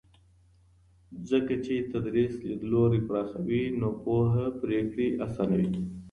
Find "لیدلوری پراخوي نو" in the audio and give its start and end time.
2.47-3.89